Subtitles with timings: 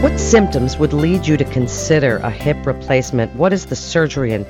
[0.00, 3.34] What symptoms would lead you to consider a hip replacement?
[3.34, 4.46] What is the surgery and,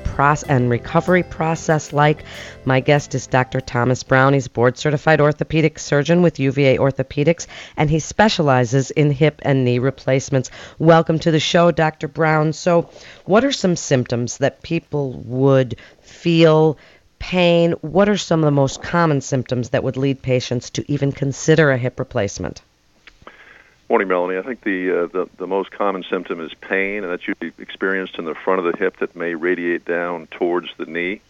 [0.47, 2.23] and recovery process like?
[2.65, 3.59] My guest is Dr.
[3.59, 4.33] Thomas Brown.
[4.35, 9.79] He's board certified orthopedic surgeon with UVA Orthopedics, and he specializes in hip and knee
[9.79, 10.51] replacements.
[10.77, 12.07] Welcome to the show, Dr.
[12.07, 12.53] Brown.
[12.53, 12.87] So,
[13.25, 16.77] what are some symptoms that people would feel?
[17.17, 17.71] Pain.
[17.81, 21.71] What are some of the most common symptoms that would lead patients to even consider
[21.71, 22.61] a hip replacement?
[23.89, 24.37] Morning, Melanie.
[24.37, 28.19] I think the, uh, the the most common symptom is pain, and that's usually experienced
[28.19, 31.21] in the front of the hip that may radiate down towards the knee.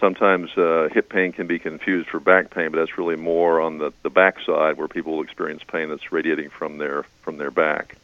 [0.00, 3.76] Sometimes uh, hip pain can be confused for back pain, but that's really more on
[3.76, 7.50] the the back side where people will experience pain that's radiating from their from their
[7.50, 7.98] back.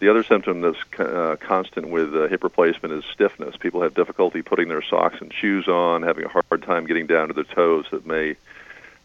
[0.00, 3.56] The other symptom that's uh, constant with uh, hip replacement is stiffness.
[3.56, 7.28] People have difficulty putting their socks and shoes on, having a hard time getting down
[7.28, 7.86] to their toes.
[7.92, 8.34] That may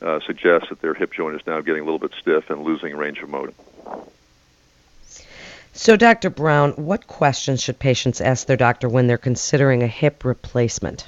[0.02, 2.98] uh, suggest that their hip joint is now getting a little bit stiff and losing
[2.98, 3.54] range of motion.
[5.76, 6.30] So, Dr.
[6.30, 11.08] Brown, what questions should patients ask their doctor when they're considering a hip replacement?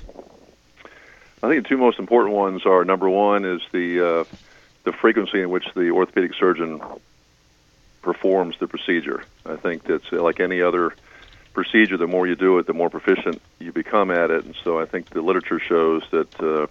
[1.43, 4.23] I think the two most important ones are number one is the uh,
[4.83, 6.81] the frequency in which the orthopedic surgeon
[8.01, 9.23] performs the procedure.
[9.45, 10.95] I think that's like any other
[11.53, 11.97] procedure.
[11.97, 14.45] The more you do it, the more proficient you become at it.
[14.45, 16.65] And so I think the literature shows that uh,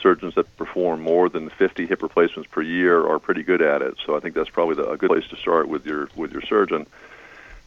[0.00, 3.96] surgeons that perform more than 50 hip replacements per year are pretty good at it.
[4.06, 6.42] So I think that's probably the, a good place to start with your with your
[6.42, 6.86] surgeon.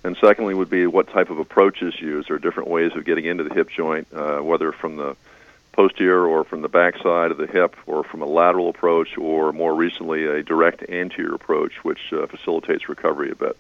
[0.04, 2.32] And secondly, would be what type of approach is used.
[2.32, 5.16] Are different ways of getting into the hip joint, uh, whether from the
[5.74, 9.54] posterior or from the back side of the hip, or from a lateral approach, or
[9.54, 13.56] more recently a direct anterior approach, which uh, facilitates recovery a bit.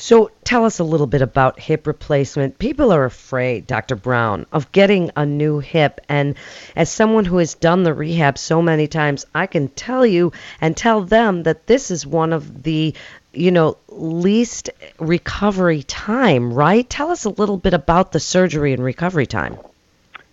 [0.00, 2.58] So tell us a little bit about hip replacement.
[2.58, 3.96] People are afraid, Dr.
[3.96, 6.00] Brown, of getting a new hip.
[6.08, 6.36] And
[6.74, 10.74] as someone who has done the rehab so many times, I can tell you and
[10.74, 12.94] tell them that this is one of the
[13.32, 16.88] you know, least recovery time, right?
[16.88, 19.56] Tell us a little bit about the surgery and recovery time.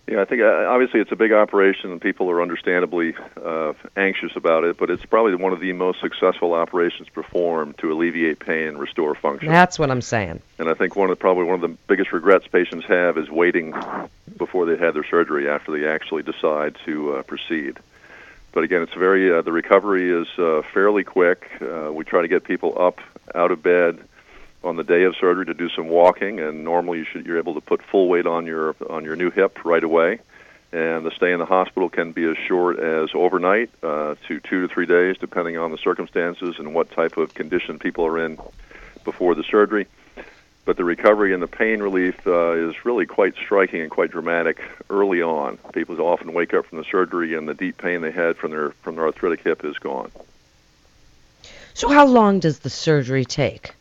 [0.08, 3.14] Yeah, I think uh, obviously it's a big operation and people are understandably
[3.44, 7.92] uh, anxious about it, but it's probably one of the most successful operations performed to
[7.92, 9.48] alleviate pain and restore function.
[9.48, 10.40] That's what I'm saying.
[10.58, 13.28] And I think one of the, probably one of the biggest regrets patients have is
[13.28, 13.74] waiting
[14.38, 17.78] before they had their surgery after they actually decide to uh, proceed.
[18.52, 21.48] But again, it's very uh, the recovery is uh, fairly quick.
[21.60, 23.00] Uh, we try to get people up
[23.34, 23.98] out of bed
[24.64, 27.54] on the day of surgery to do some walking, and normally you should you're able
[27.54, 30.18] to put full weight on your on your new hip right away.
[30.70, 34.66] And the stay in the hospital can be as short as overnight uh, to two
[34.66, 38.38] to three days, depending on the circumstances and what type of condition people are in
[39.04, 39.86] before the surgery.
[40.68, 44.60] But the recovery and the pain relief uh, is really quite striking and quite dramatic
[44.90, 45.56] early on.
[45.72, 48.72] People often wake up from the surgery and the deep pain they had from their
[48.82, 50.12] from their arthritic hip is gone.
[51.72, 53.76] So, how long does the surgery take?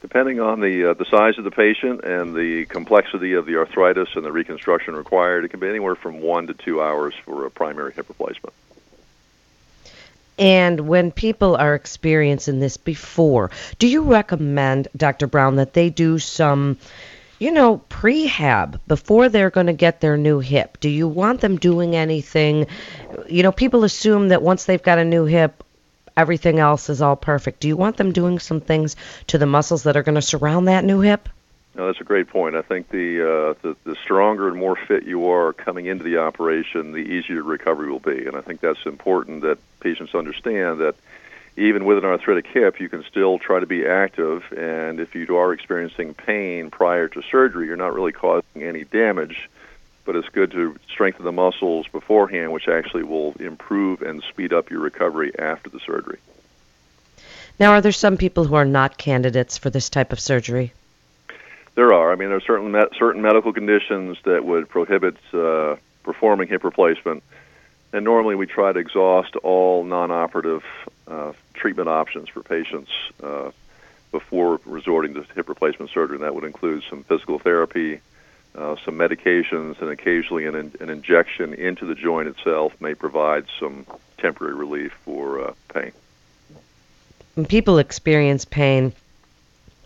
[0.00, 4.08] Depending on the uh, the size of the patient and the complexity of the arthritis
[4.14, 7.50] and the reconstruction required, it can be anywhere from one to two hours for a
[7.50, 8.54] primary hip replacement.
[10.38, 15.26] And when people are experiencing this before, do you recommend, Dr.
[15.26, 16.76] Brown, that they do some,
[17.38, 20.78] you know, prehab before they're going to get their new hip?
[20.80, 22.66] Do you want them doing anything?
[23.28, 25.64] You know, people assume that once they've got a new hip,
[26.16, 27.60] everything else is all perfect.
[27.60, 28.96] Do you want them doing some things
[29.28, 31.28] to the muscles that are going to surround that new hip?
[31.76, 32.56] No, that's a great point.
[32.56, 36.16] I think the, uh, the the stronger and more fit you are coming into the
[36.18, 38.26] operation, the easier recovery will be.
[38.26, 40.94] And I think that's important that patients understand that
[41.58, 44.50] even with an arthritic hip, you can still try to be active.
[44.56, 49.50] And if you are experiencing pain prior to surgery, you're not really causing any damage
[50.06, 54.70] but it's good to strengthen the muscles beforehand, which actually will improve and speed up
[54.70, 56.18] your recovery after the surgery.
[57.58, 60.72] Now, are there some people who are not candidates for this type of surgery?
[61.76, 62.10] There are.
[62.10, 66.64] I mean, there are certain me- certain medical conditions that would prohibit uh, performing hip
[66.64, 67.22] replacement,
[67.92, 70.64] and normally we try to exhaust all non-operative
[71.06, 72.90] uh, treatment options for patients
[73.22, 73.50] uh,
[74.10, 76.16] before resorting to hip replacement surgery.
[76.16, 78.00] And that would include some physical therapy,
[78.56, 83.84] uh, some medications, and occasionally an, an injection into the joint itself may provide some
[84.16, 85.92] temporary relief for uh, pain.
[87.34, 88.94] When people experience pain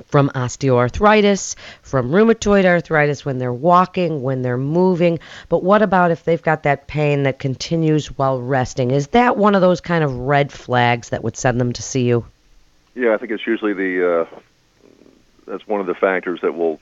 [0.06, 5.18] from osteoarthritis, from rheumatoid arthritis when they're walking, when they're moving.
[5.48, 8.90] But what about if they've got that pain that continues while resting?
[8.90, 12.06] Is that one of those kind of red flags that would send them to see
[12.06, 12.24] you?
[12.94, 14.40] Yeah, I think it's usually the uh,
[15.46, 16.80] that's one of the factors that will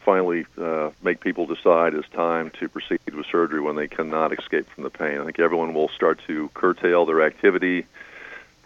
[0.00, 4.68] finally uh, make people decide it's time to proceed with surgery when they cannot escape
[4.70, 5.20] from the pain.
[5.20, 7.86] I think everyone will start to curtail their activity,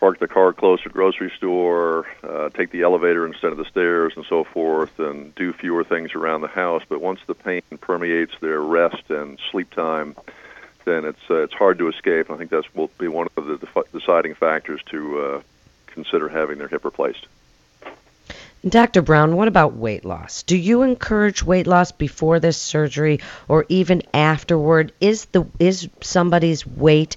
[0.04, 3.64] park the car close to the grocery store, uh, take the elevator instead of the
[3.64, 6.82] stairs, and so forth, and do fewer things around the house.
[6.86, 10.14] But once the pain permeates their rest and sleep time,
[10.84, 12.30] then it's uh, it's hard to escape.
[12.30, 13.56] I think that will be one of the
[13.94, 15.42] deciding factors to uh,
[15.86, 17.26] consider having their hip replaced.
[18.68, 19.00] Dr.
[19.00, 20.42] Brown, what about weight loss?
[20.42, 24.92] Do you encourage weight loss before this surgery or even afterward?
[25.00, 27.16] Is the is somebody's weight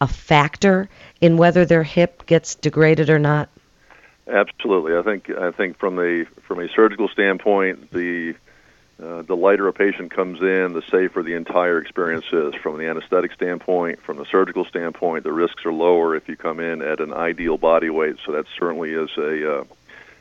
[0.00, 0.88] a factor
[1.20, 3.48] in whether their hip gets degraded or not?
[4.26, 4.96] Absolutely.
[4.96, 8.34] I think I think from a from a surgical standpoint, the
[9.02, 12.54] uh, the lighter a patient comes in, the safer the entire experience is.
[12.54, 16.60] From the anesthetic standpoint, from the surgical standpoint, the risks are lower if you come
[16.60, 18.16] in at an ideal body weight.
[18.24, 19.64] So that certainly is a uh,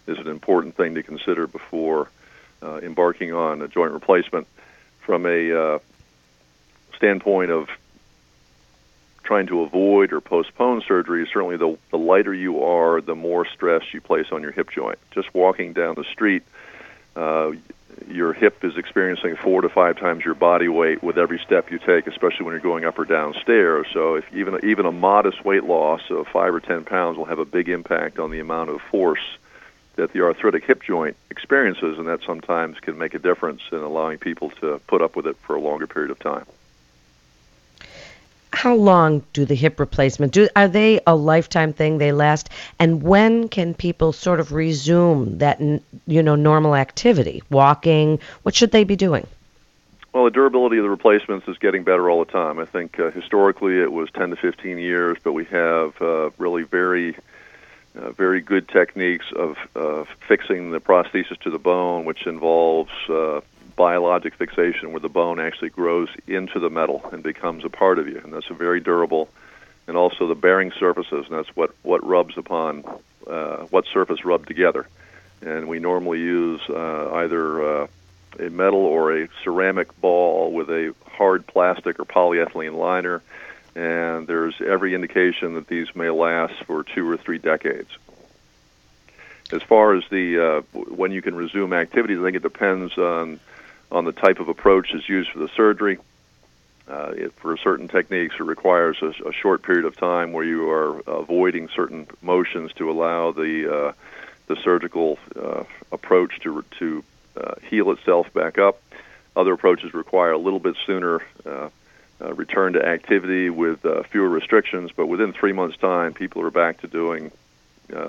[0.07, 2.09] is an important thing to consider before
[2.61, 4.47] uh, embarking on a joint replacement.
[4.99, 5.79] From a uh,
[6.95, 7.69] standpoint of
[9.23, 13.81] trying to avoid or postpone surgery, certainly the, the lighter you are, the more stress
[13.93, 14.99] you place on your hip joint.
[15.11, 16.43] Just walking down the street,
[17.15, 17.51] uh,
[18.09, 21.79] your hip is experiencing four to five times your body weight with every step you
[21.79, 23.87] take, especially when you're going up or down stairs.
[23.93, 27.39] So, if even even a modest weight loss of five or ten pounds will have
[27.39, 29.37] a big impact on the amount of force
[29.95, 34.17] that the arthritic hip joint experiences, and that sometimes can make a difference in allowing
[34.17, 36.45] people to put up with it for a longer period of time.
[38.53, 40.47] How long do the hip replacement do?
[40.55, 41.97] Are they a lifetime thing?
[41.97, 48.19] They last, and when can people sort of resume that you know normal activity, walking?
[48.43, 49.25] What should they be doing?
[50.13, 52.59] Well, the durability of the replacements is getting better all the time.
[52.59, 56.61] I think uh, historically it was 10 to 15 years, but we have uh, really
[56.61, 57.17] very
[57.95, 59.57] uh, very good techniques of
[60.27, 63.41] fixing the prosthesis to the bone, which involves uh,
[63.75, 68.07] biologic fixation, where the bone actually grows into the metal and becomes a part of
[68.07, 69.29] you, and that's a very durable.
[69.85, 72.85] And also the bearing surfaces, and that's what what rubs upon
[73.27, 74.87] uh, what surface rub together.
[75.41, 77.87] And we normally use uh, either uh,
[78.39, 83.21] a metal or a ceramic ball with a hard plastic or polyethylene liner
[83.75, 87.89] and there's every indication that these may last for two or three decades.
[89.51, 93.39] As far as the uh, when you can resume activities, I think it depends on
[93.93, 95.99] on the type of approach that's used for the surgery.
[96.85, 100.69] Uh, it, for certain techniques, it requires a, a, short period of time where you
[100.69, 103.93] are avoiding certain motions to allow the uh,
[104.47, 105.63] the surgical uh,
[105.93, 107.01] approach to to
[107.37, 108.81] uh, heal itself back up.
[109.33, 111.69] Other approaches require a little bit sooner uh,
[112.19, 116.81] uh, return to activity with fewer restrictions, but within three months' time, people are back
[116.81, 117.31] to doing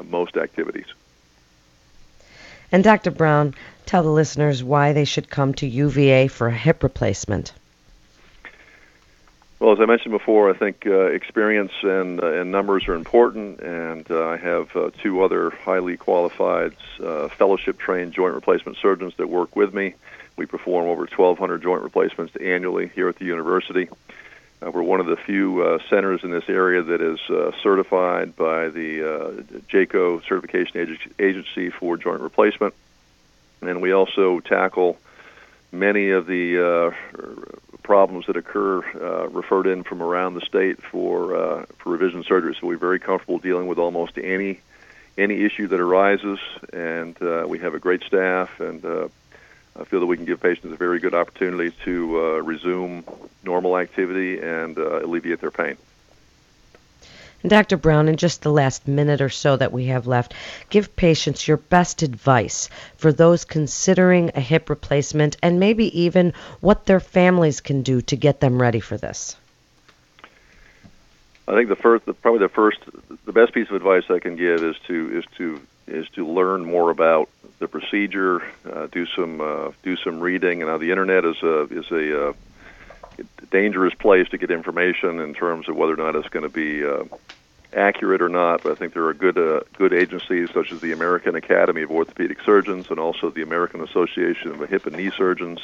[0.08, 0.87] most activities.
[2.72, 3.12] And Dr.
[3.12, 3.54] Brown,
[3.86, 7.52] tell the listeners why they should come to UVA for a hip replacement.
[9.64, 13.60] Well, as I mentioned before, I think uh, experience and, uh, and numbers are important,
[13.60, 19.14] and uh, I have uh, two other highly qualified uh, fellowship trained joint replacement surgeons
[19.16, 19.94] that work with me.
[20.37, 23.88] We perform over 1,200 joint replacements annually here at the university.
[24.60, 27.19] Uh, we're one of the few centers in this area that is
[27.62, 28.98] certified by the
[29.70, 32.75] JCAHO certification agency for joint replacement.
[33.68, 34.99] And we also tackle
[35.73, 41.37] many of the uh, problems that occur uh, referred in from around the state for
[41.37, 42.56] uh, for revision surgery.
[42.61, 44.61] So we're very comfortable dealing with almost any
[45.16, 46.40] any issue that arises,
[46.73, 47.16] and
[47.49, 49.11] we have a great staff and
[49.76, 53.04] I feel that we can give patients a very good opportunity to uh, resume
[53.42, 55.76] normal activity and uh, alleviate their pain.
[57.46, 57.76] Dr.
[57.76, 60.32] Brown, in just the last minute or so that we have left,
[60.70, 66.86] give patients your best advice for those considering a hip replacement and maybe even what
[66.86, 69.36] their families can do to get them ready for this.
[71.46, 72.78] I think the first, probably the first,
[73.26, 76.64] the best piece of advice I can give is to is to is to learn
[76.64, 80.62] more about the procedure, uh, do some uh, do some reading.
[80.62, 82.32] And now the internet is a is a uh,
[83.50, 86.85] dangerous place to get information in terms of whether or not it's going to be
[86.85, 87.04] uh,
[87.73, 88.62] accurate or not.
[88.62, 91.90] But I think there are good uh, good agencies such as the American Academy of
[91.90, 95.61] Orthopedic Surgeons and also the American Association of Hip and Knee Surgeons,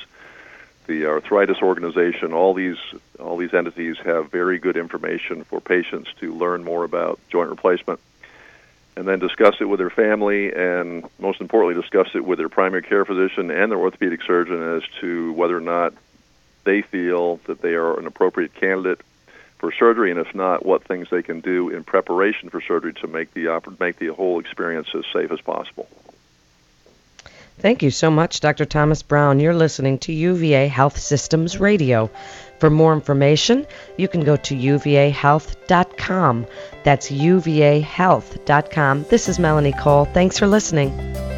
[0.86, 2.32] the Arthritis Organization.
[2.32, 2.78] All these
[3.18, 8.00] all these entities have very good information for patients to learn more about joint replacement
[8.96, 12.82] and then discuss it with their family and most importantly discuss it with their primary
[12.82, 15.94] care physician and their orthopedic surgeon as to whether or not
[16.64, 19.00] they feel that they are an appropriate candidate
[19.58, 23.06] for surgery, and if not, what things they can do in preparation for surgery to
[23.06, 25.86] make the oper- make the whole experience as safe as possible.
[27.58, 28.64] Thank you so much, Dr.
[28.64, 29.38] Thomas Brown.
[29.38, 32.10] You're listening to UVA Health Systems Radio.
[32.58, 33.66] For more information,
[33.98, 36.46] you can go to uvahealth.com.
[36.84, 39.04] That's uvahealth.com.
[39.10, 40.06] This is Melanie Cole.
[40.06, 41.29] Thanks for listening.